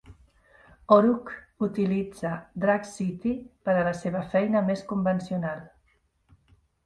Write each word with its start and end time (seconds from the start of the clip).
O'Rourke 0.95 1.65
utilitza 1.67 2.31
Drag 2.63 2.87
City 2.93 3.35
per 3.69 3.75
a 3.81 3.85
la 3.89 3.93
seva 3.99 4.23
feina 4.31 4.63
més 4.73 4.83
convencional. 4.93 5.63